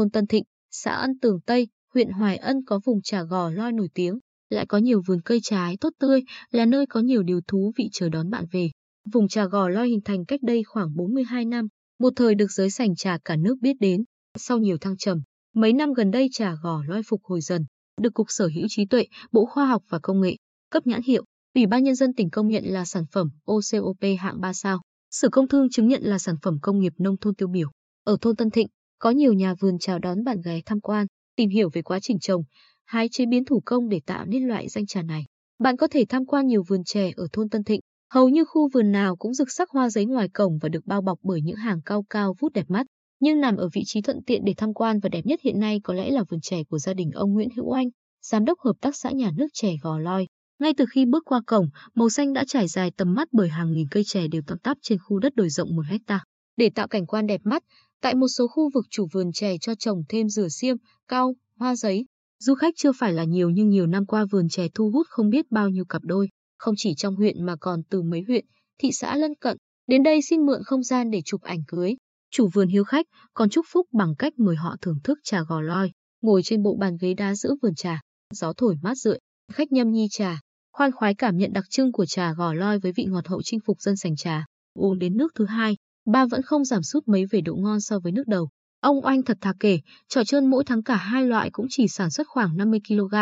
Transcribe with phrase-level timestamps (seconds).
[0.00, 3.72] thôn Tân Thịnh, xã Ân Tường Tây, huyện Hoài Ân có vùng trà gò loi
[3.72, 4.18] nổi tiếng,
[4.50, 7.88] lại có nhiều vườn cây trái tốt tươi, là nơi có nhiều điều thú vị
[7.92, 8.70] chờ đón bạn về.
[9.12, 11.68] Vùng trà gò loi hình thành cách đây khoảng 42 năm,
[11.98, 14.04] một thời được giới sành trà cả nước biết đến.
[14.38, 15.22] Sau nhiều thăng trầm,
[15.54, 17.64] mấy năm gần đây trà gò loi phục hồi dần,
[18.00, 20.36] được Cục Sở hữu trí tuệ, Bộ Khoa học và Công nghệ
[20.70, 21.24] cấp nhãn hiệu,
[21.54, 24.80] Ủy ban nhân dân tỉnh công nhận là sản phẩm OCOP hạng 3 sao.
[25.10, 27.68] Sở Công Thương chứng nhận là sản phẩm công nghiệp nông thôn tiêu biểu.
[28.04, 28.66] Ở thôn Tân Thịnh,
[29.00, 32.18] có nhiều nhà vườn chào đón bạn ghé tham quan, tìm hiểu về quá trình
[32.18, 32.42] trồng,
[32.84, 35.24] hái chế biến thủ công để tạo nên loại danh trà này.
[35.58, 37.80] Bạn có thể tham quan nhiều vườn chè ở thôn Tân Thịnh,
[38.12, 41.02] hầu như khu vườn nào cũng rực sắc hoa giấy ngoài cổng và được bao
[41.02, 42.86] bọc bởi những hàng cao cao vút đẹp mắt.
[43.20, 45.80] Nhưng nằm ở vị trí thuận tiện để tham quan và đẹp nhất hiện nay
[45.84, 47.88] có lẽ là vườn chè của gia đình ông Nguyễn Hữu Anh,
[48.22, 50.26] giám đốc hợp tác xã nhà nước chè Gò Loi.
[50.58, 53.72] Ngay từ khi bước qua cổng, màu xanh đã trải dài tầm mắt bởi hàng
[53.72, 56.24] nghìn cây chè đều tăm tắp trên khu đất đồi rộng một hecta.
[56.56, 57.62] Để tạo cảnh quan đẹp mắt,
[58.02, 60.76] tại một số khu vực chủ vườn chè cho trồng thêm rửa xiêm,
[61.08, 62.06] cao, hoa giấy.
[62.38, 65.30] Du khách chưa phải là nhiều nhưng nhiều năm qua vườn chè thu hút không
[65.30, 66.28] biết bao nhiêu cặp đôi,
[66.58, 68.44] không chỉ trong huyện mà còn từ mấy huyện,
[68.78, 69.56] thị xã lân cận,
[69.86, 71.94] đến đây xin mượn không gian để chụp ảnh cưới.
[72.30, 75.60] Chủ vườn hiếu khách còn chúc phúc bằng cách mời họ thưởng thức trà gò
[75.60, 75.90] loi,
[76.22, 78.00] ngồi trên bộ bàn ghế đá giữa vườn trà,
[78.34, 79.18] gió thổi mát rượi,
[79.52, 80.40] khách nhâm nhi trà,
[80.72, 83.60] khoan khoái cảm nhận đặc trưng của trà gò loi với vị ngọt hậu chinh
[83.66, 84.44] phục dân sành trà.
[84.74, 85.76] Uống đến nước thứ hai,
[86.12, 88.48] ba vẫn không giảm sút mấy về độ ngon so với nước đầu.
[88.80, 92.10] Ông Oanh thật thà kể, trò trơn mỗi tháng cả hai loại cũng chỉ sản
[92.10, 93.14] xuất khoảng 50 kg,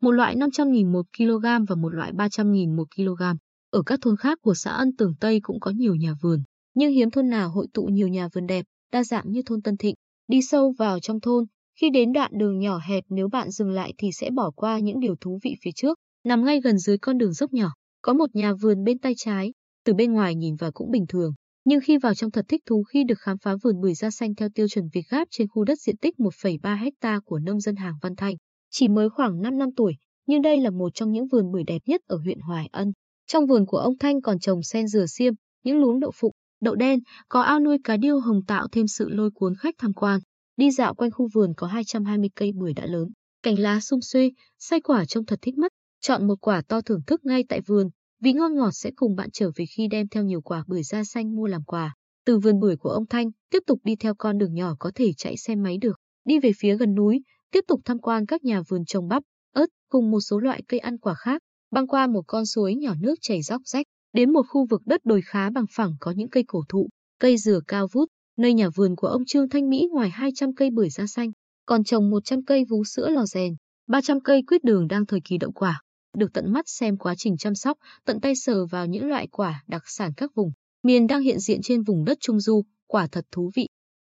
[0.00, 3.22] một loại 500.000 một kg và một loại 300.000 một kg.
[3.70, 6.42] Ở các thôn khác của xã Ân Tường Tây cũng có nhiều nhà vườn,
[6.74, 9.76] nhưng hiếm thôn nào hội tụ nhiều nhà vườn đẹp, đa dạng như thôn Tân
[9.76, 9.94] Thịnh.
[10.28, 11.44] Đi sâu vào trong thôn,
[11.80, 15.00] khi đến đoạn đường nhỏ hẹp nếu bạn dừng lại thì sẽ bỏ qua những
[15.00, 15.98] điều thú vị phía trước.
[16.24, 19.52] Nằm ngay gần dưới con đường dốc nhỏ, có một nhà vườn bên tay trái,
[19.84, 21.32] từ bên ngoài nhìn vào cũng bình thường.
[21.68, 24.34] Nhưng khi vào trong thật thích thú khi được khám phá vườn bưởi da xanh
[24.34, 27.76] theo tiêu chuẩn Việt Gáp trên khu đất diện tích 1,3 hecta của nông dân
[27.76, 28.34] hàng Văn Thanh.
[28.70, 29.92] Chỉ mới khoảng 5 năm tuổi,
[30.26, 32.92] nhưng đây là một trong những vườn bưởi đẹp nhất ở huyện Hoài Ân.
[33.26, 36.74] Trong vườn của ông Thanh còn trồng sen dừa xiêm, những luống đậu phụ, đậu
[36.74, 40.20] đen, có ao nuôi cá điêu hồng tạo thêm sự lôi cuốn khách tham quan.
[40.56, 43.08] Đi dạo quanh khu vườn có 220 cây bưởi đã lớn,
[43.42, 45.72] cành lá sum xuê, say quả trông thật thích mắt.
[46.00, 47.88] Chọn một quả to thưởng thức ngay tại vườn,
[48.20, 51.04] vị ngon ngọt sẽ cùng bạn trở về khi đem theo nhiều quả bưởi da
[51.04, 51.94] xanh mua làm quà.
[52.24, 55.12] Từ vườn bưởi của ông Thanh, tiếp tục đi theo con đường nhỏ có thể
[55.16, 58.62] chạy xe máy được, đi về phía gần núi, tiếp tục tham quan các nhà
[58.68, 59.22] vườn trồng bắp,
[59.52, 62.94] ớt cùng một số loại cây ăn quả khác, băng qua một con suối nhỏ
[63.00, 66.30] nước chảy róc rách, đến một khu vực đất đồi khá bằng phẳng có những
[66.30, 66.88] cây cổ thụ,
[67.20, 70.70] cây dừa cao vút, nơi nhà vườn của ông Trương Thanh Mỹ ngoài 200 cây
[70.70, 71.30] bưởi da xanh,
[71.66, 73.54] còn trồng 100 cây vú sữa lò rèn,
[73.86, 75.82] 300 cây quýt đường đang thời kỳ đậu quả
[76.16, 79.62] được tận mắt xem quá trình chăm sóc, tận tay sờ vào những loại quả
[79.66, 83.24] đặc sản các vùng miền đang hiện diện trên vùng đất Trung Du, quả thật
[83.30, 83.66] thú vị.